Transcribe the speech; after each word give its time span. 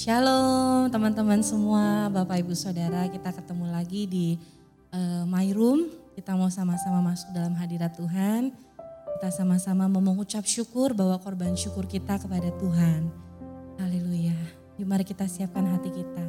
Shalom 0.00 0.88
teman-teman 0.88 1.44
semua, 1.44 2.08
Bapak 2.08 2.40
Ibu 2.40 2.56
Saudara, 2.56 3.04
kita 3.12 3.28
ketemu 3.28 3.68
lagi 3.68 4.08
di 4.08 4.26
uh, 4.88 5.28
My 5.28 5.52
Room. 5.52 5.92
Kita 6.16 6.32
mau 6.32 6.48
sama-sama 6.48 7.04
masuk 7.04 7.28
dalam 7.36 7.52
hadirat 7.52 7.92
Tuhan. 8.00 8.56
Kita 9.20 9.28
sama-sama 9.28 9.92
mau 9.92 10.00
mengucap 10.00 10.48
syukur 10.48 10.96
bahwa 10.96 11.20
korban 11.20 11.52
syukur 11.52 11.84
kita 11.84 12.16
kepada 12.16 12.48
Tuhan. 12.56 13.12
Haleluya. 13.76 14.36
Yuk 14.80 14.88
mari 14.88 15.04
kita 15.04 15.28
siapkan 15.28 15.68
hati 15.68 15.92
kita. 15.92 16.24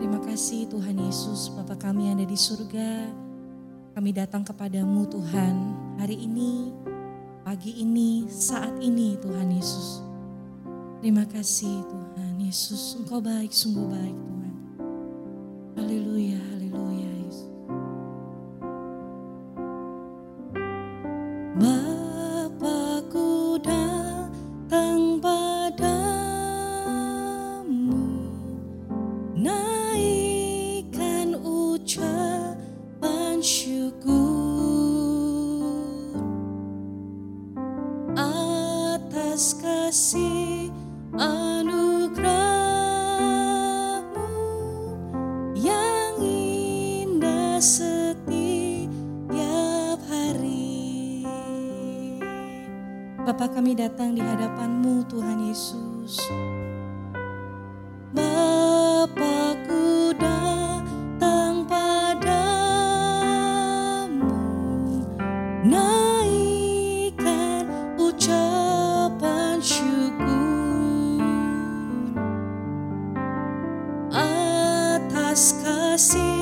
Terima 0.00 0.20
kasih 0.24 0.64
Tuhan 0.72 0.96
Yesus, 0.96 1.52
Bapa 1.52 1.76
kami 1.76 2.08
yang 2.08 2.16
ada 2.16 2.24
di 2.24 2.38
surga. 2.40 3.12
Kami 3.94 4.10
datang 4.16 4.42
kepadamu 4.48 5.06
Tuhan 5.06 5.54
hari 6.00 6.24
ini 6.24 6.72
pagi 7.54 7.86
ini, 7.86 8.26
saat 8.26 8.82
ini 8.82 9.14
Tuhan 9.22 9.46
Yesus. 9.54 10.02
Terima 10.98 11.22
kasih 11.22 11.86
Tuhan 11.86 12.42
Yesus, 12.42 12.98
Engkau 12.98 13.22
baik, 13.22 13.54
sungguh 13.54 13.94
baik 13.94 14.10
Tuhan. 14.10 14.33
Datang 53.94 54.18
di 54.18 54.26
hadapanmu 54.26 55.06
Tuhan 55.06 55.54
Yesus. 55.54 56.18
Bapakku 58.10 60.10
datang 60.18 61.62
padamu. 61.62 62.74
Naikkan 65.62 67.70
ucapan 67.94 69.62
syukur 69.62 71.30
atas 74.10 75.54
kasih 75.62 76.33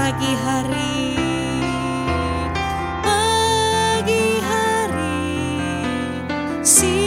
pagi 0.00 0.32
hari. 0.32 1.12
Pagi 3.04 4.40
hari 4.40 5.28
si 6.64 6.99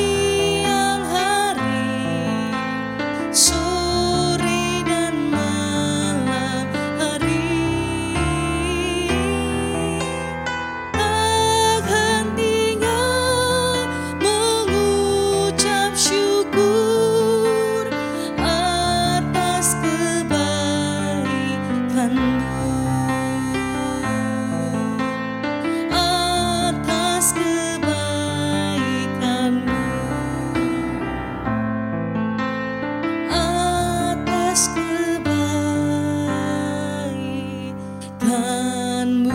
Tuhanmu. 38.34 39.30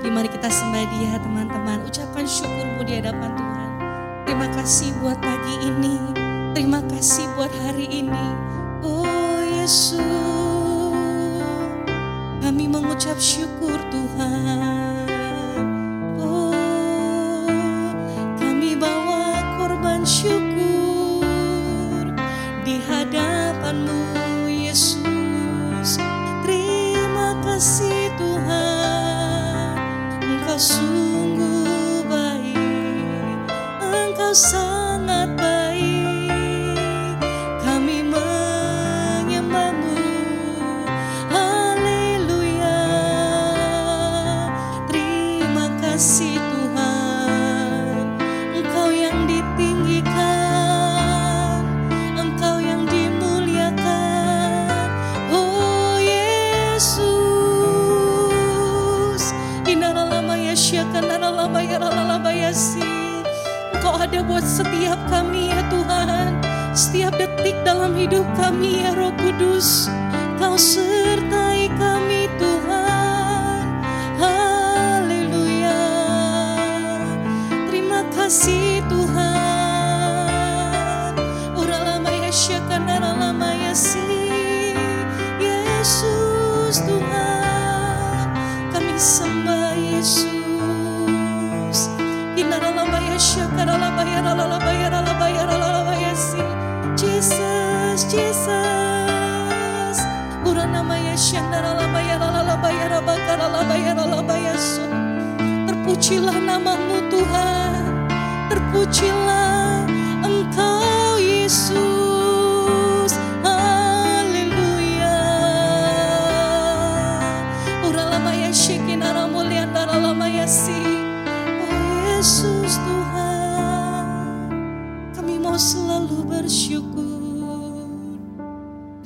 Di 0.00 0.08
mari 0.08 0.32
kita 0.32 0.48
sembah 0.48 0.84
dia 0.96 1.20
teman-teman. 1.20 1.84
Ucapkan 1.84 2.24
syukurmu 2.24 2.88
di 2.88 2.96
hadapan 2.96 3.36
Tuhan. 3.36 3.70
Terima 4.24 4.48
kasih 4.56 4.96
buat 5.04 5.20
pagi 5.20 5.68
ini. 5.68 6.00
Terima 6.56 6.80
kasih 6.88 7.28
buat 7.36 7.52
hari 7.68 7.84
ini. 7.84 8.26
Oh 8.80 9.44
Yesus. 9.44 10.00
Kami 12.40 12.64
mengucap 12.64 13.20
syukur 13.20 13.76
Tuhan. 13.92 14.77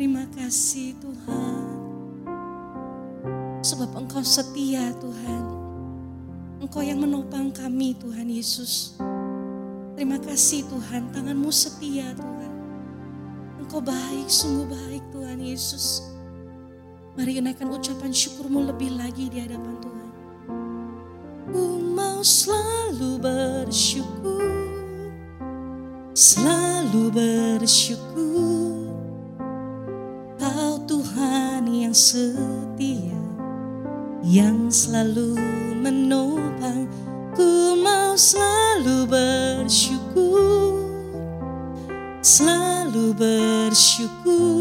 Terima 0.03 0.27
kasih 0.35 0.99
Tuhan. 0.99 1.63
Sebab 3.63 4.03
Engkau 4.03 4.19
setia 4.27 4.91
Tuhan. 4.99 5.43
Engkau 6.59 6.83
yang 6.83 6.99
menopang 6.99 7.55
kami 7.55 7.95
Tuhan 7.95 8.27
Yesus. 8.27 8.99
Terima 9.95 10.19
kasih 10.19 10.67
Tuhan, 10.67 11.15
tanganmu 11.15 11.47
setia 11.55 12.19
Tuhan. 12.19 12.53
Engkau 13.63 13.79
baik, 13.79 14.27
sungguh 14.27 14.67
baik 14.67 15.07
Tuhan 15.15 15.39
Yesus. 15.39 16.03
Mari 17.15 17.39
kenaikan 17.39 17.71
ucapan 17.71 18.11
syukurmu 18.11 18.75
lebih 18.75 18.99
lagi 18.99 19.31
di 19.31 19.39
hadapan 19.39 19.79
Tuhan. 19.79 20.11
Ku 21.47 21.79
mau 21.79 22.27
selalu 22.27 23.23
bersyukur, 23.23 24.51
selalu 26.11 27.03
bersyukur. 27.15 28.32
yang 31.93 32.01
setia 32.01 33.21
yang 34.25 34.73
selalu 34.73 35.37
menopang. 35.77 36.89
Ku 37.37 37.77
mau 37.85 38.17
selalu 38.17 39.05
bersyukur 39.13 40.89
selalu 42.25 43.13
bersyukur. 43.13 44.52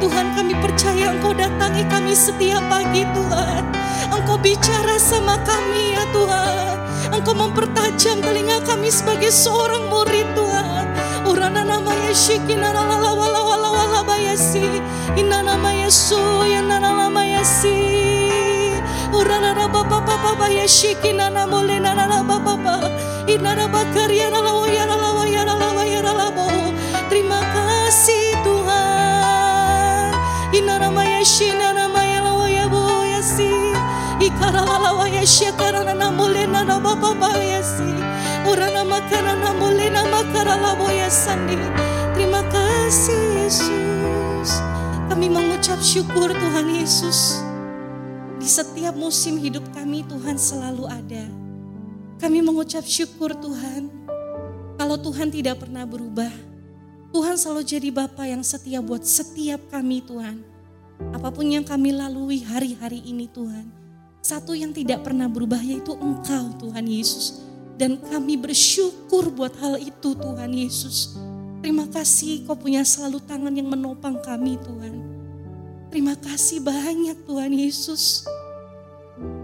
Tuhan 0.00 0.32
kami 0.32 0.56
percaya 0.64 1.12
Engkau 1.12 1.36
datangi 1.36 1.84
kami 1.92 2.16
setiap 2.16 2.64
pagi 2.72 3.04
Tuhan. 3.12 3.62
Engkau 4.16 4.40
bicara 4.40 4.96
sama 4.96 5.36
kami 5.44 5.92
ya 5.92 6.08
Tuhan. 6.16 6.76
Engkau 7.20 7.36
mempertajam 7.36 8.24
telinga 8.24 8.64
kami 8.64 8.88
sebagai 8.88 9.28
seorang 9.28 9.92
murid 9.92 10.24
Tuhan. 10.32 10.88
Urana 11.28 11.68
namanya 11.68 12.16
shikina 12.16 12.72
la 12.72 12.80
la 12.80 13.12
la 13.12 13.84
la 13.84 14.00
bayasi. 14.00 14.80
Ina 15.20 15.44
namanya 15.44 15.92
su 15.92 16.16
ya 16.48 16.64
na 16.64 16.80
la 16.80 17.12
bayasi. 17.12 17.76
Urana 19.12 19.52
na 19.52 19.68
ba 19.68 19.84
ba 19.84 20.00
ba 20.00 20.16
ba 20.16 20.32
bayasi 20.32 20.96
kina 21.04 21.28
na 21.28 21.44
mole 21.44 21.76
na 21.76 21.92
na 21.92 22.24
ba 22.24 22.40
ba 22.40 22.56
ba. 22.56 22.76
Ina 23.28 23.52
na 23.52 23.68
ba 23.68 23.84
karya 23.92 24.32
na 24.32 24.40
la 24.40 24.64
ya 24.64 24.88
la 24.88 25.65
kasih 27.96 28.44
Tuhan. 28.44 30.12
Ina 30.52 30.76
namanya 30.76 31.24
shina 31.24 31.72
namanya 31.72 32.28
la 32.28 32.44
ya 32.44 32.68
bo 32.68 33.00
ya 33.08 33.24
si. 33.24 33.72
Ikara 34.20 34.68
la 34.68 34.92
la 35.00 35.08
ya 35.08 35.24
shakara 35.24 35.80
na 35.80 35.96
na 35.96 36.12
mole 36.12 36.44
na 36.44 36.60
na 36.60 36.76
ba 36.76 36.92
ba 36.92 37.16
ba 37.16 37.32
ya 37.40 37.64
si. 37.64 37.88
Urana 38.44 38.84
makana 38.84 39.40
na 39.40 39.56
mole 39.56 39.88
na 39.88 40.04
makara 40.12 40.60
la 40.60 40.76
bo 40.76 40.92
ya 40.92 41.08
sandi. 41.08 41.56
Terima 42.12 42.44
kasih 42.52 43.48
Yesus. 43.48 44.60
Kami 45.08 45.32
mengucap 45.32 45.80
syukur 45.80 46.36
Tuhan 46.36 46.68
Yesus. 46.68 47.40
Di 48.36 48.44
setiap 48.44 48.92
musim 48.92 49.40
hidup 49.40 49.64
kami 49.72 50.04
Tuhan 50.04 50.36
selalu 50.36 50.84
ada. 50.84 51.24
Kami 52.20 52.44
mengucap 52.44 52.84
syukur 52.84 53.32
Tuhan. 53.32 53.88
Kalau 54.76 55.00
Tuhan 55.00 55.32
tidak 55.32 55.64
pernah 55.64 55.88
berubah, 55.88 56.28
Tuhan 57.14 57.36
selalu 57.38 57.62
jadi 57.62 57.88
Bapa 57.94 58.26
yang 58.26 58.42
setia 58.42 58.82
buat 58.82 59.06
setiap 59.06 59.70
kami 59.70 60.02
Tuhan. 60.02 60.42
Apa 61.12 61.28
pun 61.28 61.46
yang 61.46 61.62
kami 61.62 61.92
lalui 61.92 62.40
hari-hari 62.42 63.04
ini 63.04 63.28
Tuhan. 63.30 63.68
Satu 64.24 64.56
yang 64.56 64.74
tidak 64.74 65.06
pernah 65.06 65.30
berubah 65.30 65.60
yaitu 65.60 65.94
Engkau 65.94 66.56
Tuhan 66.58 66.86
Yesus. 66.88 67.46
Dan 67.76 68.00
kami 68.00 68.40
bersyukur 68.40 69.28
buat 69.28 69.52
hal 69.60 69.76
itu 69.76 70.16
Tuhan 70.16 70.50
Yesus. 70.50 71.20
Terima 71.60 71.84
kasih 71.84 72.48
kau 72.48 72.56
punya 72.56 72.80
selalu 72.86 73.20
tangan 73.20 73.52
yang 73.52 73.68
menopang 73.68 74.16
kami 74.24 74.56
Tuhan. 74.64 75.04
Terima 75.92 76.16
kasih 76.16 76.64
banyak 76.64 77.28
Tuhan 77.28 77.52
Yesus. 77.52 78.24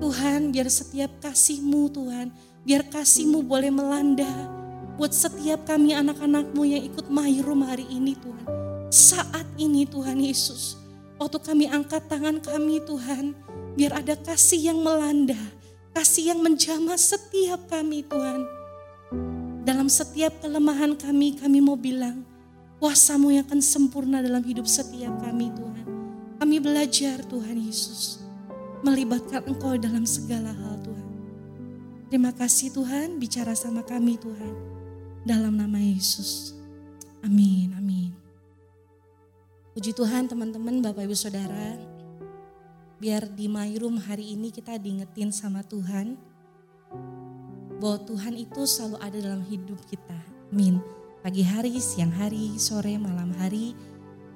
Tuhan 0.00 0.52
biar 0.52 0.68
setiap 0.68 1.12
kasihmu 1.20 1.92
Tuhan, 1.92 2.32
biar 2.64 2.88
kasihmu 2.88 3.44
boleh 3.44 3.72
melanda 3.72 4.61
buat 4.96 5.12
setiap 5.12 5.64
kami 5.64 5.96
anak-anakmu 5.96 6.62
yang 6.68 6.82
ikut 6.84 7.08
Mahrum 7.08 7.64
hari 7.64 7.88
ini 7.88 8.12
Tuhan. 8.20 8.46
Saat 8.92 9.48
ini 9.56 9.88
Tuhan 9.88 10.20
Yesus, 10.20 10.76
waktu 11.16 11.40
kami 11.40 11.64
angkat 11.68 12.04
tangan 12.12 12.44
kami 12.44 12.76
Tuhan, 12.84 13.32
biar 13.72 14.04
ada 14.04 14.12
kasih 14.20 14.72
yang 14.72 14.78
melanda, 14.84 15.38
kasih 15.96 16.36
yang 16.36 16.40
menjamah 16.44 17.00
setiap 17.00 17.72
kami 17.72 18.04
Tuhan. 18.04 18.44
Dalam 19.64 19.88
setiap 19.88 20.44
kelemahan 20.44 20.92
kami, 20.98 21.40
kami 21.40 21.64
mau 21.64 21.78
bilang, 21.78 22.26
kuasamu 22.82 23.32
yang 23.32 23.48
akan 23.48 23.62
sempurna 23.64 24.20
dalam 24.20 24.44
hidup 24.44 24.68
setiap 24.68 25.14
kami 25.24 25.48
Tuhan. 25.56 25.86
Kami 26.42 26.56
belajar 26.58 27.22
Tuhan 27.30 27.56
Yesus, 27.64 28.20
melibatkan 28.82 29.46
Engkau 29.48 29.78
dalam 29.78 30.04
segala 30.04 30.50
hal 30.52 30.74
Tuhan. 30.84 31.08
Terima 32.12 32.34
kasih 32.34 32.74
Tuhan, 32.76 33.16
bicara 33.16 33.56
sama 33.56 33.80
kami 33.86 34.20
Tuhan. 34.20 34.71
Dalam 35.22 35.54
nama 35.54 35.78
Yesus. 35.78 36.50
Amin, 37.22 37.70
amin. 37.78 38.10
Puji 39.70 39.94
Tuhan 39.94 40.26
teman-teman, 40.26 40.82
Bapak 40.82 41.06
Ibu 41.06 41.14
Saudara. 41.14 41.78
Biar 42.98 43.30
di 43.30 43.46
My 43.46 43.70
Room 43.78 44.02
hari 44.02 44.34
ini 44.34 44.50
kita 44.50 44.74
diingetin 44.82 45.30
sama 45.30 45.62
Tuhan. 45.62 46.18
Bahwa 47.78 48.02
Tuhan 48.02 48.34
itu 48.34 48.66
selalu 48.66 48.98
ada 48.98 49.18
dalam 49.22 49.46
hidup 49.46 49.78
kita. 49.86 50.18
Amin. 50.50 50.82
Pagi 51.22 51.46
hari, 51.46 51.78
siang 51.78 52.10
hari, 52.10 52.58
sore, 52.58 52.98
malam 52.98 53.30
hari. 53.38 53.78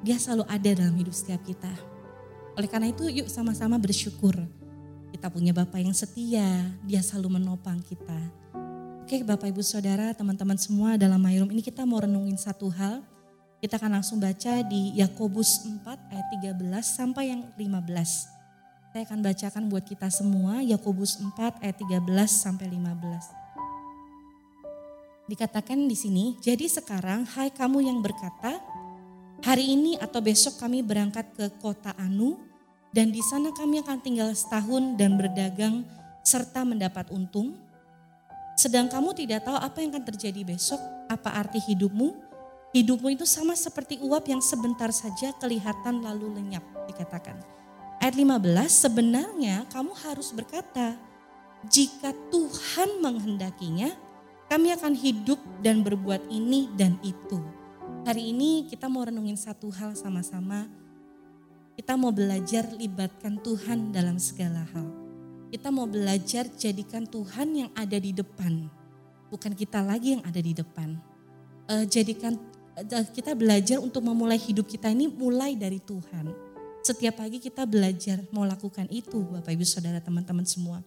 Dia 0.06 0.22
selalu 0.22 0.46
ada 0.46 0.70
dalam 0.70 0.94
hidup 0.94 1.18
setiap 1.18 1.42
kita. 1.42 1.74
Oleh 2.54 2.70
karena 2.70 2.94
itu 2.94 3.10
yuk 3.10 3.26
sama-sama 3.26 3.74
bersyukur. 3.74 4.38
Kita 5.10 5.34
punya 5.34 5.50
Bapak 5.50 5.82
yang 5.82 5.98
setia, 5.98 6.46
dia 6.86 7.02
selalu 7.02 7.42
menopang 7.42 7.82
kita. 7.82 8.46
Oke 9.06 9.22
Bapak 9.22 9.54
Ibu 9.54 9.62
Saudara, 9.62 10.10
teman-teman 10.18 10.58
semua 10.58 10.98
dalam 10.98 11.22
Mayrum 11.22 11.46
ini 11.54 11.62
kita 11.62 11.86
mau 11.86 12.02
renungin 12.02 12.34
satu 12.34 12.66
hal. 12.74 13.06
Kita 13.62 13.78
akan 13.78 14.02
langsung 14.02 14.18
baca 14.18 14.66
di 14.66 14.98
Yakobus 14.98 15.62
4 15.62 16.10
ayat 16.10 16.26
13 16.58 16.58
sampai 16.82 17.30
yang 17.30 17.46
15. 17.54 17.86
Saya 18.90 19.06
akan 19.06 19.22
bacakan 19.22 19.70
buat 19.70 19.86
kita 19.86 20.10
semua 20.10 20.58
Yakobus 20.58 21.22
4 21.22 21.38
ayat 21.38 21.78
13 21.78 22.02
sampai 22.26 22.66
15. 22.66 25.30
Dikatakan 25.30 25.86
di 25.86 25.94
sini, 25.94 26.34
jadi 26.42 26.66
sekarang 26.66 27.30
hai 27.38 27.54
kamu 27.54 27.86
yang 27.86 28.02
berkata, 28.02 28.58
hari 29.46 29.70
ini 29.70 29.94
atau 30.02 30.18
besok 30.18 30.58
kami 30.58 30.82
berangkat 30.82 31.30
ke 31.30 31.46
kota 31.62 31.94
Anu 31.94 32.42
dan 32.90 33.14
di 33.14 33.22
sana 33.22 33.54
kami 33.54 33.86
akan 33.86 34.02
tinggal 34.02 34.34
setahun 34.34 34.98
dan 34.98 35.14
berdagang 35.14 35.86
serta 36.26 36.66
mendapat 36.66 37.06
untung. 37.14 37.65
Sedang 38.56 38.88
kamu 38.88 39.12
tidak 39.12 39.44
tahu 39.44 39.60
apa 39.60 39.84
yang 39.84 39.92
akan 39.92 40.08
terjadi 40.08 40.40
besok, 40.40 40.80
apa 41.12 41.28
arti 41.28 41.60
hidupmu. 41.60 42.24
Hidupmu 42.72 43.12
itu 43.12 43.28
sama 43.28 43.52
seperti 43.52 44.00
uap 44.00 44.24
yang 44.32 44.40
sebentar 44.40 44.88
saja 44.96 45.36
kelihatan 45.36 46.00
lalu 46.00 46.40
lenyap, 46.40 46.64
dikatakan. 46.88 47.36
Ayat 48.00 48.16
15, 48.16 48.48
sebenarnya 48.72 49.68
kamu 49.68 49.92
harus 50.08 50.32
berkata, 50.32 50.96
jika 51.68 52.16
Tuhan 52.32 53.04
menghendakinya, 53.04 53.92
kami 54.48 54.72
akan 54.72 54.96
hidup 54.96 55.36
dan 55.60 55.84
berbuat 55.84 56.24
ini 56.32 56.72
dan 56.80 56.96
itu. 57.04 57.36
Hari 58.08 58.32
ini 58.32 58.64
kita 58.72 58.88
mau 58.88 59.04
renungin 59.04 59.36
satu 59.36 59.68
hal 59.68 59.92
sama-sama. 59.92 60.64
Kita 61.76 61.92
mau 62.00 62.08
belajar 62.08 62.72
libatkan 62.72 63.36
Tuhan 63.36 63.92
dalam 63.92 64.16
segala 64.16 64.64
hal. 64.72 65.05
Kita 65.56 65.72
mau 65.72 65.88
belajar 65.88 66.52
jadikan 66.52 67.08
Tuhan 67.08 67.48
yang 67.56 67.70
ada 67.72 67.96
di 67.96 68.12
depan. 68.12 68.68
Bukan 69.32 69.56
kita 69.56 69.80
lagi 69.80 70.12
yang 70.12 70.20
ada 70.20 70.36
di 70.36 70.52
depan. 70.52 71.00
Uh, 71.64 71.88
jadikan 71.88 72.36
uh, 72.76 73.06
kita 73.08 73.32
belajar 73.32 73.80
untuk 73.80 74.04
memulai 74.04 74.36
hidup 74.36 74.68
kita 74.68 74.92
ini 74.92 75.08
mulai 75.08 75.56
dari 75.56 75.80
Tuhan. 75.80 76.28
Setiap 76.84 77.24
pagi 77.24 77.40
kita 77.40 77.64
belajar 77.64 78.20
mau 78.36 78.44
lakukan 78.44 78.84
itu 78.92 79.24
Bapak 79.32 79.56
Ibu 79.56 79.64
Saudara 79.64 79.96
teman-teman 79.96 80.44
semua. 80.44 80.84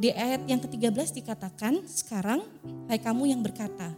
Di 0.00 0.08
ayat 0.08 0.48
yang 0.48 0.64
ke-13 0.64 1.12
dikatakan, 1.12 1.84
sekarang 1.84 2.48
hai 2.88 2.96
kamu 2.96 3.28
yang 3.28 3.44
berkata, 3.44 3.92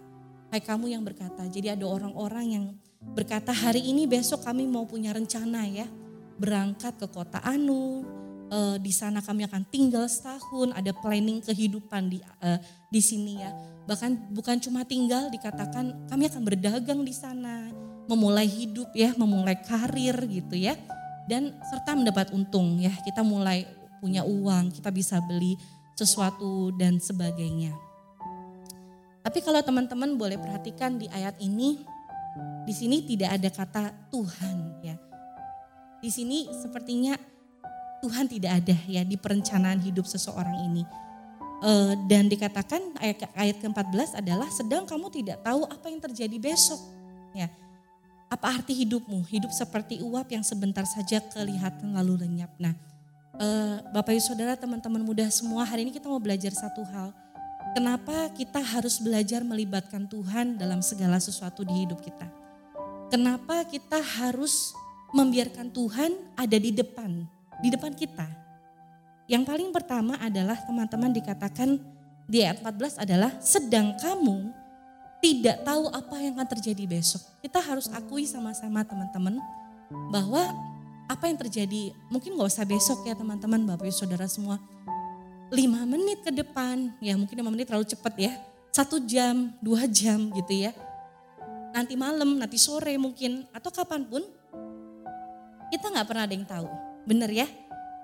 hai 0.50 0.58
kamu 0.58 0.90
yang 0.90 1.06
berkata. 1.06 1.46
Jadi 1.46 1.70
ada 1.70 1.86
orang-orang 1.86 2.46
yang 2.50 2.64
berkata 3.14 3.54
hari 3.54 3.94
ini 3.94 4.10
besok 4.10 4.42
kami 4.42 4.66
mau 4.66 4.90
punya 4.90 5.14
rencana 5.14 5.70
ya, 5.70 5.86
berangkat 6.34 6.98
ke 6.98 7.06
kota 7.06 7.38
Anu, 7.46 8.02
e, 8.54 8.78
di 8.78 8.94
sana 8.94 9.18
kami 9.18 9.42
akan 9.50 9.66
tinggal 9.66 10.06
setahun, 10.06 10.70
ada 10.78 10.94
planning 10.94 11.42
kehidupan 11.42 12.06
di 12.06 12.23
e, 12.23 12.50
di 12.88 13.00
sini 13.02 13.42
ya. 13.42 13.50
Bahkan 13.90 14.30
bukan 14.30 14.62
cuma 14.62 14.87
tinggal 14.87 15.28
dikatakan 15.34 16.06
kami 16.06 16.30
akan 16.30 16.42
berdagang 16.46 17.02
di 17.02 17.11
sana, 17.11 17.75
memulai 18.06 18.46
hidup 18.46 18.94
ya, 18.94 19.11
memulai 19.18 19.58
karir 19.58 20.14
gitu 20.30 20.54
ya. 20.54 20.78
Dan 21.26 21.56
serta 21.73 21.96
mendapat 21.96 22.30
untung 22.37 22.78
ya, 22.78 22.92
kita 23.02 23.25
mulai 23.25 23.66
punya 23.99 24.23
uang, 24.23 24.70
kita 24.76 24.92
bisa 24.92 25.18
beli 25.25 25.56
sesuatu 25.96 26.70
dan 26.76 27.00
sebagainya. 27.00 27.73
Tapi 29.25 29.40
kalau 29.40 29.64
teman-teman 29.64 30.20
boleh 30.20 30.37
perhatikan 30.37 31.00
di 31.00 31.08
ayat 31.08 31.40
ini, 31.40 31.80
di 32.68 32.75
sini 32.76 33.00
tidak 33.08 33.40
ada 33.40 33.49
kata 33.49 33.84
Tuhan 34.12 34.84
ya. 34.84 34.96
Di 36.04 36.12
sini 36.12 36.44
sepertinya 36.52 37.16
Tuhan 38.04 38.28
tidak 38.28 38.52
ada 38.61 38.76
ya 38.84 39.00
di 39.00 39.16
perencanaan 39.16 39.80
hidup 39.80 40.04
seseorang 40.04 40.68
ini. 40.68 40.84
E, 41.64 41.73
dan 42.04 42.28
dikatakan 42.28 43.00
ayat, 43.00 43.25
ayat 43.32 43.56
ke-14 43.64 44.20
adalah 44.20 44.44
sedang 44.52 44.84
kamu 44.84 45.08
tidak 45.08 45.40
tahu 45.40 45.64
apa 45.64 45.88
yang 45.88 46.04
terjadi 46.04 46.37
besok. 46.37 46.76
Ya. 47.32 47.49
Apa 48.28 48.61
arti 48.61 48.76
hidupmu? 48.84 49.25
Hidup 49.25 49.49
seperti 49.56 50.04
uap 50.04 50.28
yang 50.28 50.44
sebentar 50.44 50.84
saja 50.84 51.25
kelihatan 51.32 51.96
lalu 51.96 52.28
lenyap. 52.28 52.52
Nah, 52.61 52.76
uh, 53.40 53.80
Bapak 53.96 54.12
Ibu 54.12 54.20
Saudara, 54.20 54.52
teman-teman 54.52 55.00
muda 55.00 55.25
semua, 55.32 55.64
hari 55.64 55.88
ini 55.88 55.96
kita 55.96 56.04
mau 56.04 56.20
belajar 56.20 56.52
satu 56.52 56.84
hal. 56.92 57.16
Kenapa 57.73 58.28
kita 58.37 58.61
harus 58.61 59.00
belajar 59.00 59.40
melibatkan 59.42 60.04
Tuhan 60.06 60.61
dalam 60.61 60.84
segala 60.84 61.16
sesuatu 61.16 61.64
di 61.64 61.88
hidup 61.88 62.04
kita? 62.04 62.28
Kenapa 63.08 63.64
kita 63.64 63.99
harus 63.99 64.76
membiarkan 65.14 65.70
Tuhan 65.70 66.11
ada 66.34 66.58
di 66.58 66.75
depan, 66.75 67.26
di 67.64 67.73
depan 67.73 67.97
kita. 67.97 68.28
Yang 69.25 69.49
paling 69.49 69.73
pertama 69.73 70.21
adalah 70.21 70.61
teman-teman 70.68 71.09
dikatakan 71.16 71.80
di 72.28 72.44
ayat 72.44 72.61
14 72.61 73.00
adalah 73.00 73.33
sedang 73.40 73.97
kamu 73.97 74.52
tidak 75.25 75.64
tahu 75.64 75.88
apa 75.88 76.16
yang 76.21 76.37
akan 76.37 76.49
terjadi 76.52 76.85
besok. 76.85 77.25
Kita 77.40 77.56
harus 77.64 77.88
akui 77.88 78.28
sama-sama 78.28 78.85
teman-teman 78.85 79.40
bahwa 80.12 80.44
apa 81.09 81.25
yang 81.25 81.40
terjadi 81.40 81.97
mungkin 82.12 82.37
gak 82.37 82.52
usah 82.52 82.68
besok 82.68 83.09
ya 83.09 83.16
teman-teman 83.16 83.64
Bapak 83.64 83.88
Ibu 83.88 83.97
Saudara 83.97 84.28
semua. 84.28 84.61
Lima 85.49 85.88
menit 85.88 86.21
ke 86.21 86.33
depan, 86.33 86.92
ya 87.00 87.16
mungkin 87.16 87.40
lima 87.40 87.49
menit 87.49 87.73
terlalu 87.73 87.88
cepat 87.88 88.12
ya. 88.21 88.33
Satu 88.75 89.00
jam, 89.00 89.56
dua 89.64 89.88
jam 89.88 90.28
gitu 90.37 90.68
ya. 90.68 90.76
Nanti 91.73 91.97
malam, 91.97 92.37
nanti 92.37 92.61
sore 92.61 92.97
mungkin, 93.00 93.49
atau 93.56 93.73
kapan 93.73 94.04
pun 94.04 94.21
kita 95.73 95.88
nggak 95.88 96.06
pernah 96.09 96.25
ada 96.28 96.35
yang 96.35 96.49
tahu. 96.49 96.83
Bener 97.04 97.30
ya? 97.30 97.46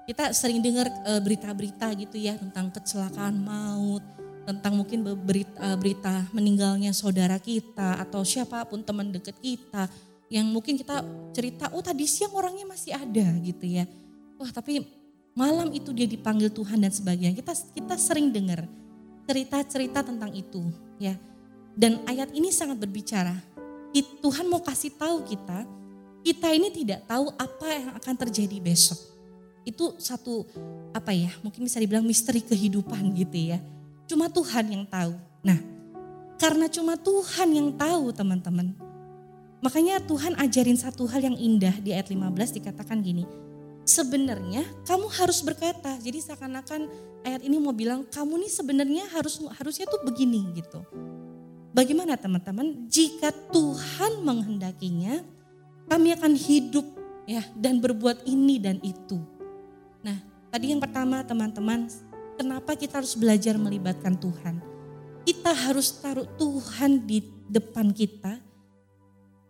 Kita 0.05 0.33
sering 0.33 0.61
dengar 0.61 0.89
uh, 1.07 1.21
berita-berita 1.21 1.93
gitu 1.97 2.17
ya 2.19 2.35
tentang 2.37 2.73
kecelakaan 2.73 3.37
maut, 3.41 4.03
tentang 4.49 4.77
mungkin 4.77 5.05
berita, 5.05 5.57
uh, 5.61 5.77
berita 5.79 6.27
meninggalnya 6.35 6.91
saudara 6.91 7.39
kita 7.39 8.01
atau 8.01 8.25
siapa 8.27 8.65
pun 8.67 8.83
teman 8.83 9.13
dekat 9.13 9.37
kita 9.39 9.87
yang 10.31 10.47
mungkin 10.47 10.79
kita 10.79 11.03
cerita, 11.35 11.71
oh 11.75 11.83
tadi 11.83 12.07
siang 12.07 12.31
orangnya 12.35 12.63
masih 12.67 12.95
ada 12.95 13.27
gitu 13.43 13.67
ya. 13.67 13.87
Wah 14.39 14.51
tapi 14.55 14.87
malam 15.35 15.71
itu 15.75 15.91
dia 15.91 16.07
dipanggil 16.07 16.51
Tuhan 16.51 16.79
dan 16.83 16.95
sebagainya. 16.95 17.35
Kita 17.35 17.53
kita 17.55 17.95
sering 17.99 18.31
dengar 18.31 18.67
cerita-cerita 19.27 20.07
tentang 20.07 20.31
itu 20.35 20.63
ya. 20.99 21.15
Dan 21.75 22.03
ayat 22.07 22.35
ini 22.35 22.51
sangat 22.51 22.83
berbicara. 22.83 23.35
Tuhan 24.23 24.47
mau 24.47 24.63
kasih 24.63 24.95
tahu 24.95 25.27
kita 25.27 25.67
kita 26.21 26.53
ini 26.53 26.69
tidak 26.73 27.09
tahu 27.09 27.33
apa 27.37 27.67
yang 27.71 27.91
akan 27.97 28.15
terjadi 28.27 28.57
besok. 28.61 28.99
Itu 29.65 29.97
satu 30.01 30.45
apa 30.93 31.13
ya, 31.13 31.31
mungkin 31.45 31.65
bisa 31.65 31.81
dibilang 31.81 32.05
misteri 32.05 32.41
kehidupan 32.45 33.13
gitu 33.17 33.57
ya. 33.57 33.59
Cuma 34.09 34.27
Tuhan 34.27 34.67
yang 34.69 34.85
tahu. 34.89 35.15
Nah, 35.45 35.59
karena 36.41 36.67
cuma 36.73 36.97
Tuhan 36.97 37.49
yang 37.53 37.69
tahu 37.77 38.11
teman-teman. 38.17 38.73
Makanya 39.61 40.01
Tuhan 40.01 40.41
ajarin 40.41 40.77
satu 40.81 41.05
hal 41.05 41.21
yang 41.21 41.37
indah 41.37 41.77
di 41.85 41.93
ayat 41.93 42.09
15 42.09 42.57
dikatakan 42.57 43.05
gini. 43.05 43.29
Sebenarnya 43.85 44.65
kamu 44.89 45.07
harus 45.21 45.45
berkata. 45.45 46.01
Jadi 46.01 46.25
seakan-akan 46.25 46.89
ayat 47.29 47.45
ini 47.45 47.61
mau 47.61 47.77
bilang 47.77 48.09
kamu 48.09 48.41
nih 48.47 48.53
sebenarnya 48.53 49.05
harus 49.13 49.37
harusnya 49.61 49.85
tuh 49.85 50.01
begini 50.09 50.49
gitu. 50.57 50.81
Bagaimana 51.71 52.17
teman-teman? 52.17 52.89
Jika 52.91 53.31
Tuhan 53.53 54.27
menghendakinya, 54.27 55.23
kami 55.91 56.15
akan 56.15 56.39
hidup 56.39 56.87
ya 57.27 57.43
dan 57.59 57.83
berbuat 57.83 58.23
ini 58.23 58.63
dan 58.63 58.79
itu. 58.79 59.19
Nah, 60.07 60.23
tadi 60.55 60.71
yang 60.71 60.79
pertama 60.79 61.27
teman-teman, 61.27 61.91
kenapa 62.39 62.79
kita 62.79 63.03
harus 63.03 63.19
belajar 63.19 63.59
melibatkan 63.59 64.15
Tuhan? 64.15 64.63
Kita 65.27 65.51
harus 65.51 65.91
taruh 65.99 66.31
Tuhan 66.39 67.03
di 67.03 67.27
depan 67.51 67.91
kita 67.91 68.39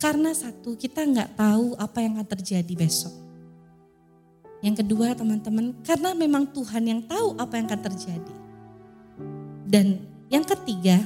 karena 0.00 0.32
satu 0.32 0.80
kita 0.80 1.04
nggak 1.04 1.36
tahu 1.36 1.76
apa 1.76 2.00
yang 2.00 2.16
akan 2.16 2.28
terjadi 2.40 2.72
besok. 2.72 3.12
Yang 4.64 4.84
kedua 4.84 5.12
teman-teman, 5.12 5.76
karena 5.84 6.16
memang 6.16 6.48
Tuhan 6.48 6.84
yang 6.84 7.00
tahu 7.04 7.36
apa 7.36 7.52
yang 7.60 7.68
akan 7.68 7.82
terjadi. 7.84 8.34
Dan 9.64 10.04
yang 10.28 10.44
ketiga, 10.44 11.00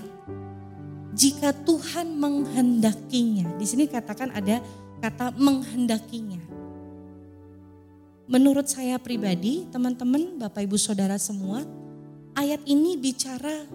jika 1.14 1.54
Tuhan 1.54 2.18
menghendakinya, 2.18 3.54
di 3.54 3.66
sini 3.66 3.86
katakan 3.86 4.34
ada 4.34 4.58
kata 5.04 5.36
menghendakinya. 5.36 6.40
Menurut 8.24 8.64
saya 8.72 8.96
pribadi, 8.96 9.68
teman-teman, 9.68 10.40
Bapak 10.40 10.64
Ibu 10.64 10.80
Saudara 10.80 11.20
semua, 11.20 11.60
ayat 12.32 12.64
ini 12.64 12.96
bicara 12.96 13.68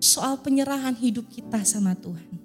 soal 0.00 0.40
penyerahan 0.40 0.96
hidup 0.96 1.28
kita 1.28 1.60
sama 1.68 1.92
Tuhan. 1.92 2.40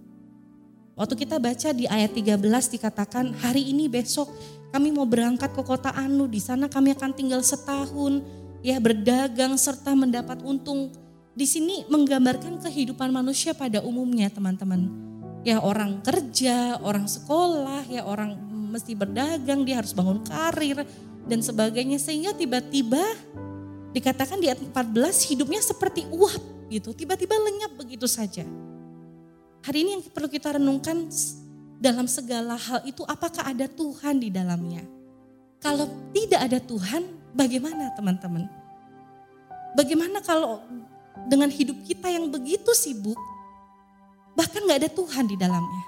Waktu 0.91 1.24
kita 1.24 1.39
baca 1.39 1.71
di 1.71 1.88
ayat 1.88 2.12
13 2.12 2.36
dikatakan 2.76 3.32
hari 3.39 3.71
ini 3.71 3.88
besok 3.88 4.28
kami 4.76 4.91
mau 4.91 5.08
berangkat 5.08 5.56
ke 5.56 5.63
kota 5.63 5.95
Anu, 5.95 6.28
di 6.28 6.43
sana 6.43 6.67
kami 6.67 6.91
akan 6.91 7.15
tinggal 7.15 7.39
setahun, 7.39 8.28
ya 8.60 8.76
berdagang 8.84 9.56
serta 9.56 9.95
mendapat 9.95 10.43
untung. 10.43 10.91
Di 11.32 11.47
sini 11.47 11.88
menggambarkan 11.88 12.60
kehidupan 12.60 13.08
manusia 13.08 13.56
pada 13.56 13.80
umumnya 13.80 14.28
teman-teman 14.28 15.11
ya 15.41 15.62
orang 15.62 16.01
kerja, 16.06 16.77
orang 16.82 17.10
sekolah, 17.10 17.86
ya 17.89 18.06
orang 18.06 18.38
mesti 18.71 18.93
berdagang, 18.93 19.65
dia 19.65 19.82
harus 19.82 19.91
bangun 19.91 20.21
karir 20.23 20.86
dan 21.25 21.39
sebagainya 21.41 21.97
sehingga 21.97 22.32
tiba-tiba 22.34 23.01
dikatakan 23.91 24.39
di 24.39 24.47
ayat 24.47 24.63
14 24.63 25.30
hidupnya 25.34 25.60
seperti 25.60 26.08
uap 26.08 26.71
gitu, 26.71 26.95
tiba-tiba 26.95 27.36
lenyap 27.36 27.75
begitu 27.75 28.08
saja. 28.08 28.47
Hari 29.62 29.77
ini 29.86 29.89
yang 29.99 30.04
perlu 30.10 30.32
kita 30.32 30.58
renungkan 30.58 31.06
dalam 31.77 32.08
segala 32.10 32.58
hal 32.58 32.82
itu 32.88 33.06
apakah 33.06 33.45
ada 33.45 33.67
Tuhan 33.69 34.17
di 34.21 34.30
dalamnya? 34.34 34.82
Kalau 35.62 35.86
tidak 36.15 36.41
ada 36.49 36.58
Tuhan, 36.58 37.06
bagaimana 37.38 37.93
teman-teman? 37.93 38.49
Bagaimana 39.77 40.17
kalau 40.25 40.65
dengan 41.30 41.54
hidup 41.54 41.77
kita 41.86 42.10
yang 42.10 42.25
begitu 42.34 42.73
sibuk, 42.73 43.19
Bahkan 44.41 44.65
gak 44.65 44.80
ada 44.82 44.89
Tuhan 44.89 45.30
di 45.30 45.38
dalamnya. 45.38 45.84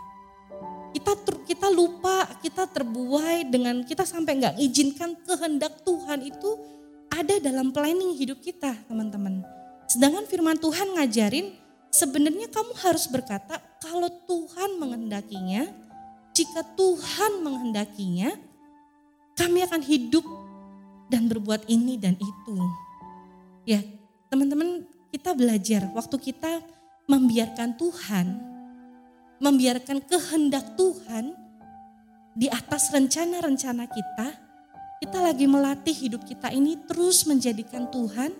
Kita 0.93 1.17
ter, 1.17 1.35
kita 1.49 1.73
lupa, 1.73 2.29
kita 2.37 2.69
terbuai 2.69 3.49
dengan 3.49 3.81
kita 3.81 4.05
sampai 4.05 4.37
nggak 4.37 4.55
izinkan 4.61 5.17
kehendak 5.25 5.81
Tuhan 5.81 6.21
itu 6.21 6.53
ada 7.09 7.41
dalam 7.41 7.73
planning 7.73 8.13
hidup 8.13 8.37
kita, 8.37 8.77
teman-teman. 8.85 9.41
Sedangkan 9.89 10.29
firman 10.29 10.53
Tuhan 10.61 10.93
ngajarin 10.93 11.49
sebenarnya 11.89 12.45
kamu 12.53 12.77
harus 12.77 13.09
berkata 13.09 13.57
kalau 13.81 14.05
Tuhan 14.29 14.77
menghendakinya, 14.77 15.65
jika 16.37 16.61
Tuhan 16.77 17.41
menghendakinya, 17.41 18.37
kami 19.33 19.65
akan 19.65 19.81
hidup 19.81 20.25
dan 21.09 21.25
berbuat 21.25 21.65
ini 21.69 21.97
dan 21.97 22.13
itu. 22.21 22.55
Ya, 23.65 23.81
teman-teman, 24.29 24.85
kita 25.09 25.33
belajar 25.33 25.89
waktu 25.93 26.17
kita 26.21 26.61
membiarkan 27.07 27.75
Tuhan, 27.75 28.27
membiarkan 29.43 29.99
kehendak 30.07 30.79
Tuhan 30.79 31.35
di 32.33 32.47
atas 32.47 32.89
rencana-rencana 32.95 33.85
kita, 33.91 34.27
kita 35.03 35.19
lagi 35.19 35.45
melatih 35.45 35.91
hidup 35.91 36.23
kita 36.23 36.47
ini 36.55 36.79
terus 36.87 37.27
menjadikan 37.27 37.91
Tuhan 37.91 38.31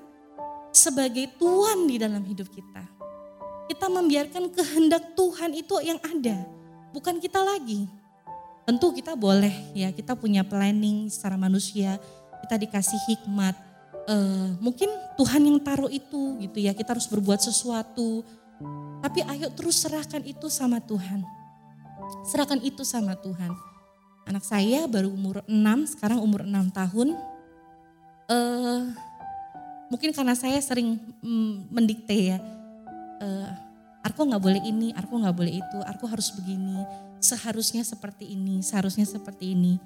sebagai 0.72 1.28
Tuhan 1.36 1.92
di 1.92 2.00
dalam 2.00 2.24
hidup 2.24 2.48
kita. 2.48 2.88
Kita 3.68 3.88
membiarkan 3.92 4.48
kehendak 4.52 5.12
Tuhan 5.16 5.52
itu 5.56 5.76
yang 5.84 6.00
ada, 6.00 6.48
bukan 6.96 7.20
kita 7.20 7.44
lagi. 7.44 7.88
Tentu 8.64 8.96
kita 8.96 9.20
boleh 9.20 9.52
ya, 9.76 9.92
kita 9.92 10.16
punya 10.16 10.48
planning 10.48 11.12
secara 11.12 11.36
manusia, 11.36 12.00
kita 12.48 12.56
dikasih 12.56 13.00
hikmat. 13.12 13.60
Uh, 14.04 14.56
mungkin 14.60 14.92
Tuhan 15.16 15.48
yang 15.48 15.60
taruh 15.64 15.92
itu 15.92 16.40
gitu 16.40 16.58
ya, 16.64 16.72
kita 16.72 16.96
harus 16.96 17.08
berbuat 17.12 17.40
sesuatu, 17.44 18.24
tapi 19.04 19.20
ayo 19.24 19.52
terus 19.52 19.84
serahkan 19.84 20.24
itu 20.24 20.48
sama 20.48 20.80
Tuhan. 20.80 21.22
Serahkan 22.28 22.60
itu 22.64 22.88
sama 22.88 23.20
Tuhan. 23.20 23.52
Anak 24.24 24.48
saya 24.48 24.88
baru 24.88 25.12
umur 25.12 25.44
6, 25.44 25.94
sekarang 25.98 26.24
umur 26.24 26.48
6 26.48 26.72
tahun. 26.72 27.08
Uh, 28.32 28.96
mungkin 29.92 30.16
karena 30.16 30.32
saya 30.34 30.56
sering 30.64 30.96
mm, 31.20 31.68
mendikte 31.68 32.16
ya. 32.16 32.40
Uh, 33.20 33.52
Arko 34.04 34.28
nggak 34.28 34.44
boleh 34.44 34.62
ini, 34.64 34.92
Arko 34.96 35.16
nggak 35.20 35.36
boleh 35.36 35.54
itu, 35.64 35.78
Arko 35.88 36.12
harus 36.12 36.28
begini, 36.36 36.76
seharusnya 37.24 37.88
seperti 37.88 38.36
ini, 38.36 38.60
seharusnya 38.60 39.08
seperti 39.08 39.56
ini. 39.56 39.80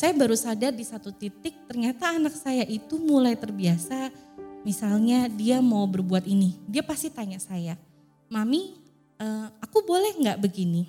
Saya 0.00 0.16
baru 0.16 0.32
sadar 0.32 0.72
di 0.72 0.84
satu 0.88 1.12
titik 1.12 1.68
ternyata 1.68 2.16
anak 2.16 2.32
saya 2.32 2.64
itu 2.64 2.96
mulai 2.96 3.36
terbiasa 3.36 4.08
misalnya 4.64 5.28
dia 5.28 5.60
mau 5.60 5.84
berbuat 5.84 6.24
ini, 6.24 6.56
dia 6.64 6.80
pasti 6.80 7.12
tanya 7.12 7.36
saya, 7.36 7.76
Mami, 8.32 8.72
uh, 9.20 9.52
aku 9.60 9.84
boleh 9.84 10.16
nggak 10.16 10.40
begini? 10.40 10.88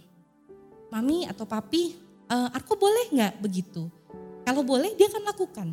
Mami 0.87 1.27
atau 1.27 1.43
Papi, 1.43 1.91
uh, 2.31 2.47
aku 2.55 2.79
boleh 2.79 3.11
nggak 3.11 3.43
begitu? 3.43 3.91
Kalau 4.47 4.63
boleh 4.63 4.95
dia 4.95 5.11
akan 5.11 5.23
lakukan. 5.27 5.67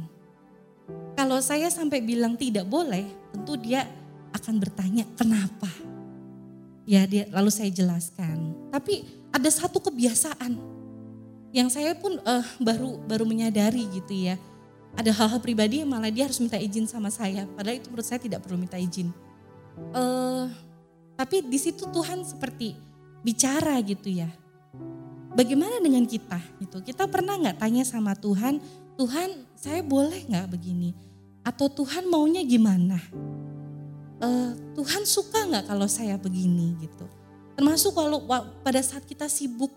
Kalau 1.14 1.38
saya 1.38 1.70
sampai 1.70 2.02
bilang 2.02 2.34
tidak 2.34 2.66
boleh, 2.66 3.06
tentu 3.30 3.54
dia 3.54 3.86
akan 4.34 4.58
bertanya 4.58 5.06
kenapa. 5.14 5.70
Ya 6.90 7.06
dia 7.06 7.30
lalu 7.30 7.54
saya 7.54 7.70
jelaskan. 7.70 8.50
Tapi 8.74 9.06
ada 9.30 9.46
satu 9.46 9.78
kebiasaan 9.78 10.58
yang 11.54 11.70
saya 11.70 11.94
pun 11.94 12.18
uh, 12.26 12.46
baru 12.58 12.98
baru 13.06 13.22
menyadari 13.22 13.86
gitu 13.94 14.26
ya. 14.26 14.34
Ada 14.98 15.14
hal-hal 15.14 15.38
pribadi 15.38 15.86
yang 15.86 15.90
malah 15.94 16.10
dia 16.10 16.26
harus 16.26 16.42
minta 16.42 16.58
izin 16.58 16.90
sama 16.90 17.14
saya. 17.14 17.46
Padahal 17.54 17.78
itu 17.78 17.86
menurut 17.94 18.06
saya 18.10 18.18
tidak 18.18 18.42
perlu 18.42 18.58
minta 18.58 18.74
izin. 18.74 19.14
Uh, 19.94 20.50
tapi 21.20 21.44
di 21.44 21.60
situ 21.60 21.84
Tuhan 21.84 22.24
seperti 22.24 22.72
bicara 23.20 23.76
gitu 23.84 24.08
ya. 24.08 24.32
bagaimana 25.36 25.76
dengan 25.76 26.08
kita 26.08 26.40
gitu? 26.64 26.80
Kita 26.80 27.04
pernah 27.04 27.36
nggak 27.36 27.60
tanya 27.60 27.84
sama 27.84 28.16
Tuhan, 28.16 28.56
Tuhan 28.96 29.44
saya 29.52 29.84
boleh 29.84 30.24
nggak 30.24 30.48
begini? 30.48 30.96
Atau 31.44 31.68
Tuhan 31.68 32.08
maunya 32.08 32.40
gimana? 32.40 32.96
Uh, 34.16 34.56
Tuhan 34.72 35.04
suka 35.04 35.44
nggak 35.44 35.68
kalau 35.68 35.84
saya 35.84 36.16
begini 36.16 36.72
gitu? 36.80 37.04
Termasuk 37.52 37.92
kalau 37.92 38.24
pada 38.64 38.80
saat 38.80 39.04
kita 39.04 39.28
sibuk, 39.28 39.70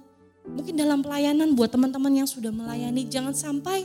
mungkin 0.48 0.80
dalam 0.80 1.04
pelayanan 1.04 1.52
buat 1.60 1.68
teman-teman 1.76 2.24
yang 2.24 2.28
sudah 2.28 2.56
melayani, 2.56 3.04
jangan 3.12 3.36
sampai 3.36 3.84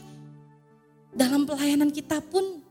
dalam 1.11 1.43
pelayanan 1.43 1.91
kita 1.91 2.23
pun 2.23 2.63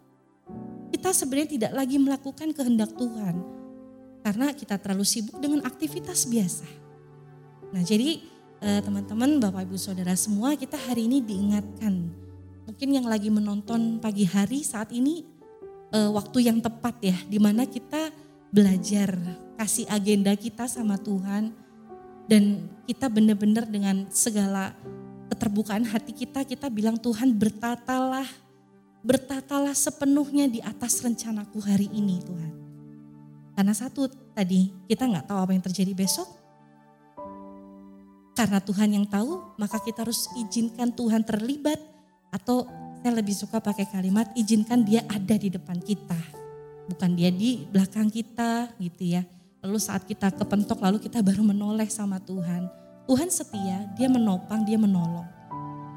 kita 0.95 1.11
sebenarnya 1.11 1.49
tidak 1.59 1.71
lagi 1.75 1.99
melakukan 1.99 2.55
kehendak 2.55 2.95
Tuhan. 2.95 3.56
Karena 4.27 4.51
kita 4.51 4.75
terlalu 4.75 5.07
sibuk 5.07 5.39
dengan 5.39 5.63
aktivitas 5.63 6.27
biasa. 6.27 6.67
Nah 7.71 7.79
jadi 7.79 8.19
eh, 8.59 8.83
teman-teman, 8.83 9.39
Bapak 9.39 9.63
Ibu 9.63 9.79
Saudara 9.79 10.19
semua 10.19 10.51
kita 10.59 10.75
hari 10.75 11.07
ini 11.07 11.23
diingatkan. 11.23 12.11
Mungkin 12.67 12.89
yang 12.91 13.07
lagi 13.07 13.31
menonton 13.31 14.03
pagi 14.03 14.27
hari 14.27 14.67
saat 14.67 14.91
ini 14.91 15.23
eh, 15.95 16.11
waktu 16.11 16.51
yang 16.51 16.59
tepat 16.59 16.99
ya. 16.99 17.15
Di 17.23 17.39
mana 17.39 17.63
kita 17.63 18.11
belajar 18.51 19.15
kasih 19.55 19.87
agenda 19.87 20.35
kita 20.35 20.67
sama 20.67 20.99
Tuhan. 20.99 21.55
Dan 22.27 22.67
kita 22.83 23.07
benar-benar 23.07 23.63
dengan 23.63 24.11
segala 24.11 24.75
keterbukaan 25.31 25.87
hati 25.87 26.11
kita, 26.11 26.43
kita 26.43 26.67
bilang 26.67 26.99
Tuhan 26.99 27.31
bertatalah 27.31 28.27
bertatalah 29.07 29.71
sepenuhnya 29.71 30.51
di 30.51 30.59
atas 30.59 30.99
rencanaku 30.99 31.63
hari 31.63 31.87
ini 31.95 32.19
Tuhan. 32.27 32.66
Karena 33.57 33.73
satu 33.73 34.05
tadi 34.37 34.69
kita 34.85 35.09
nggak 35.09 35.33
tahu 35.33 35.39
apa 35.41 35.51
yang 35.57 35.65
terjadi 35.65 35.97
besok. 35.97 36.29
Karena 38.37 38.61
Tuhan 38.61 38.93
yang 38.93 39.09
tahu, 39.09 39.57
maka 39.57 39.81
kita 39.81 40.05
harus 40.05 40.29
izinkan 40.37 40.93
Tuhan 40.93 41.25
terlibat 41.25 41.81
atau 42.29 42.69
saya 43.01 43.17
lebih 43.17 43.33
suka 43.33 43.57
pakai 43.57 43.89
kalimat 43.89 44.29
izinkan 44.37 44.85
dia 44.85 45.01
ada 45.09 45.33
di 45.33 45.49
depan 45.49 45.81
kita. 45.81 46.21
Bukan 46.85 47.17
dia 47.17 47.33
di 47.33 47.65
belakang 47.65 48.13
kita 48.13 48.77
gitu 48.77 49.17
ya. 49.17 49.25
Lalu 49.65 49.81
saat 49.81 50.05
kita 50.05 50.29
kepentok 50.37 50.77
lalu 50.77 51.01
kita 51.01 51.25
baru 51.25 51.41
menoleh 51.41 51.89
sama 51.89 52.21
Tuhan. 52.21 52.69
Tuhan 53.09 53.33
setia, 53.33 53.89
dia 53.97 54.05
menopang, 54.05 54.61
dia 54.69 54.77
menolong. 54.77 55.25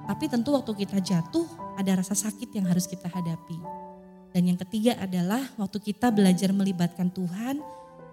Tapi 0.08 0.32
tentu 0.32 0.56
waktu 0.56 0.72
kita 0.80 0.96
jatuh 0.96 1.44
ada 1.76 2.00
rasa 2.00 2.16
sakit 2.16 2.56
yang 2.56 2.72
harus 2.72 2.88
kita 2.88 3.04
hadapi. 3.04 3.89
Dan 4.30 4.46
yang 4.46 4.58
ketiga 4.62 4.94
adalah 5.02 5.42
waktu 5.58 5.78
kita 5.82 6.14
belajar 6.14 6.54
melibatkan 6.54 7.10
Tuhan, 7.10 7.58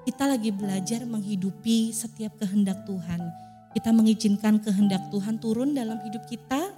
kita 0.08 0.23
lagi 0.25 0.49
belajar 0.49 1.06
menghidupi 1.06 1.93
setiap 1.93 2.41
kehendak 2.41 2.88
Tuhan. 2.89 3.21
Kita 3.75 3.93
mengizinkan 3.93 4.58
kehendak 4.58 5.13
Tuhan 5.13 5.38
turun 5.38 5.77
dalam 5.77 6.01
hidup 6.01 6.25
kita. 6.25 6.73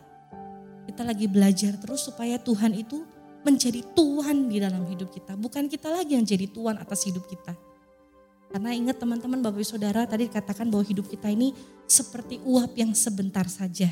Kita 0.90 1.02
lagi 1.06 1.30
belajar 1.30 1.78
terus 1.80 2.04
supaya 2.04 2.36
Tuhan 2.42 2.76
itu 2.76 3.06
menjadi 3.48 3.80
Tuhan 3.96 4.52
di 4.52 4.58
dalam 4.60 4.84
hidup 4.90 5.14
kita. 5.14 5.40
Bukan 5.40 5.72
kita 5.72 5.88
lagi 5.88 6.20
yang 6.20 6.26
jadi 6.28 6.50
Tuhan 6.50 6.76
atas 6.76 7.08
hidup 7.08 7.24
kita. 7.30 7.56
Karena 8.50 8.74
ingat 8.74 8.98
teman-teman 8.98 9.46
Bapak 9.46 9.62
Ibu 9.62 9.68
Saudara 9.78 10.10
tadi 10.10 10.26
dikatakan 10.26 10.68
bahwa 10.68 10.84
hidup 10.84 11.06
kita 11.06 11.30
ini 11.30 11.54
seperti 11.86 12.42
uap 12.44 12.74
yang 12.76 12.98
sebentar 12.98 13.46
saja 13.46 13.88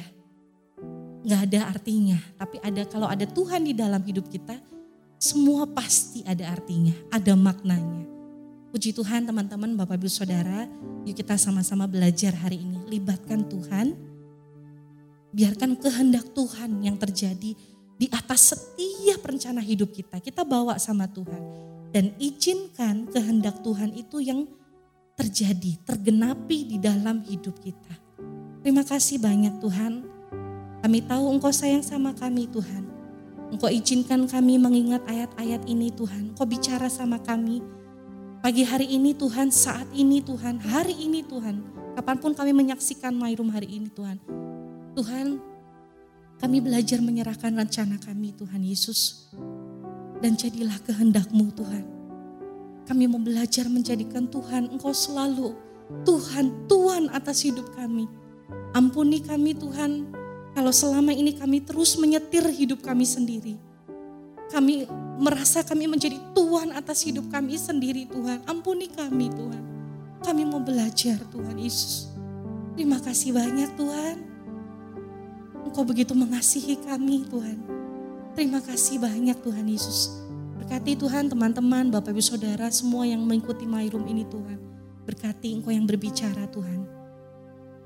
nggak 1.27 1.41
ada 1.51 1.59
artinya. 1.67 2.17
Tapi 2.39 2.57
ada 2.63 2.87
kalau 2.87 3.07
ada 3.11 3.27
Tuhan 3.27 3.67
di 3.67 3.75
dalam 3.75 3.99
hidup 3.99 4.31
kita, 4.31 4.55
semua 5.17 5.65
pasti 5.65 6.21
ada 6.25 6.53
artinya, 6.53 6.93
ada 7.09 7.33
maknanya. 7.33 8.05
Puji 8.69 8.93
Tuhan 8.93 9.25
teman-teman, 9.25 9.73
Bapak 9.73 9.97
Ibu 9.97 10.05
Saudara, 10.05 10.69
yuk 11.05 11.17
kita 11.17 11.33
sama-sama 11.41 11.89
belajar 11.89 12.37
hari 12.37 12.61
ini. 12.61 12.77
Libatkan 12.85 13.49
Tuhan, 13.49 13.97
biarkan 15.33 15.73
kehendak 15.81 16.29
Tuhan 16.37 16.85
yang 16.85 17.01
terjadi 17.01 17.57
di 17.97 18.07
atas 18.13 18.53
setiap 18.53 19.25
rencana 19.25 19.59
hidup 19.65 19.89
kita. 19.89 20.21
Kita 20.21 20.45
bawa 20.45 20.77
sama 20.77 21.09
Tuhan. 21.09 21.41
Dan 21.89 22.13
izinkan 22.21 23.09
kehendak 23.09 23.65
Tuhan 23.65 23.97
itu 23.97 24.21
yang 24.21 24.45
terjadi, 25.17 25.81
tergenapi 25.81 26.75
di 26.75 26.77
dalam 26.77 27.25
hidup 27.25 27.57
kita. 27.57 27.95
Terima 28.61 28.85
kasih 28.85 29.17
banyak 29.17 29.57
Tuhan 29.57 30.05
kami 30.77 31.03
tahu 31.03 31.23
Engkau 31.35 31.51
sayang 31.51 31.83
sama 31.83 32.15
kami 32.15 32.47
Tuhan. 32.47 32.86
Engkau 33.47 33.71
izinkan 33.71 34.27
kami 34.27 34.59
mengingat 34.59 35.07
ayat-ayat 35.07 35.63
ini 35.71 35.87
Tuhan. 35.95 36.35
Engkau 36.35 36.43
bicara 36.43 36.91
sama 36.91 37.15
kami. 37.23 37.63
Pagi 38.43 38.67
hari 38.67 38.91
ini 38.91 39.15
Tuhan, 39.15 39.49
saat 39.49 39.87
ini 39.95 40.19
Tuhan, 40.19 40.59
hari 40.59 40.93
ini 40.93 41.23
Tuhan. 41.23 41.63
Kapan 41.95 42.17
pun 42.19 42.31
kami 42.35 42.51
menyaksikan 42.53 43.15
Mairum 43.15 43.49
hari 43.49 43.71
ini 43.71 43.89
Tuhan. 43.89 44.19
Tuhan, 44.93 45.39
kami 46.37 46.57
belajar 46.61 47.01
menyerahkan 47.01 47.55
rencana 47.55 47.97
kami 47.97 48.35
Tuhan 48.35 48.61
Yesus. 48.61 49.31
Dan 50.21 50.35
jadilah 50.37 50.77
kehendakmu 50.83 51.49
Tuhan. 51.55 51.85
Kami 52.87 53.03
mau 53.09 53.19
belajar 53.19 53.67
menjadikan 53.67 54.27
Tuhan 54.31 54.71
Engkau 54.71 54.95
selalu 54.95 55.55
Tuhan, 56.03 56.67
Tuhan 56.67 57.03
atas 57.15 57.47
hidup 57.47 57.67
kami. 57.75 58.07
Ampuni 58.75 59.23
kami 59.23 59.55
Tuhan 59.55 60.11
kalau 60.57 60.73
selama 60.73 61.13
ini 61.13 61.37
kami 61.37 61.61
terus 61.61 61.93
menyetir 62.01 62.41
hidup 62.49 62.81
kami 62.81 63.05
sendiri. 63.05 63.61
Kami 64.49 64.89
merasa 65.21 65.61
kami 65.61 65.85
menjadi 65.85 66.17
Tuhan 66.33 66.73
atas 66.73 67.05
hidup 67.05 67.29
kami 67.29 67.61
sendiri 67.61 68.09
Tuhan. 68.09 68.41
Ampuni 68.49 68.89
kami 68.89 69.29
Tuhan. 69.29 69.63
Kami 70.25 70.41
mau 70.49 70.57
belajar 70.57 71.21
Tuhan 71.29 71.61
Yesus. 71.61 72.09
Terima 72.73 72.97
kasih 72.97 73.37
banyak 73.37 73.69
Tuhan. 73.77 74.17
Engkau 75.69 75.85
begitu 75.85 76.17
mengasihi 76.17 76.81
kami 76.81 77.29
Tuhan. 77.29 77.61
Terima 78.33 78.57
kasih 78.57 78.97
banyak 78.97 79.37
Tuhan 79.37 79.65
Yesus. 79.69 80.09
Berkati 80.57 80.97
Tuhan 80.97 81.29
teman-teman, 81.29 81.93
Bapak 81.93 82.17
Ibu 82.17 82.23
Saudara 82.25 82.65
semua 82.73 83.05
yang 83.05 83.21
mengikuti 83.21 83.69
My 83.69 83.85
Room 83.93 84.09
ini 84.09 84.25
Tuhan. 84.25 84.57
Berkati 85.05 85.53
Engkau 85.53 85.69
yang 85.69 85.85
berbicara 85.85 86.49
Tuhan. 86.49 86.96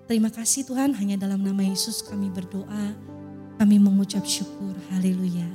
Terima 0.10 0.28
kasih 0.28 0.68
Tuhan, 0.68 0.92
hanya 0.98 1.16
dalam 1.16 1.40
nama 1.40 1.64
Yesus 1.64 2.04
kami 2.04 2.28
berdoa, 2.28 2.94
kami 3.56 3.80
mengucap 3.80 4.28
syukur. 4.28 4.76
Haleluya. 4.92 5.48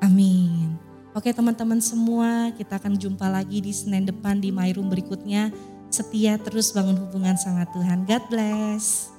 Amin. 0.00 0.80
Oke 1.12 1.28
teman-teman 1.28 1.76
semua, 1.76 2.48
kita 2.56 2.80
akan 2.80 2.96
jumpa 2.96 3.28
lagi 3.28 3.60
di 3.60 3.68
Senin 3.68 4.08
depan 4.08 4.40
di 4.40 4.48
My 4.48 4.72
berikutnya. 4.72 5.52
Setia 5.92 6.40
terus 6.40 6.72
bangun 6.72 6.96
hubungan 6.96 7.36
sama 7.36 7.68
Tuhan. 7.68 8.08
God 8.08 8.24
bless. 8.32 9.11